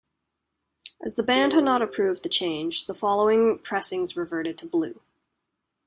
[1.05, 4.99] As the band had not approved the change, the following pressings reverted to blue.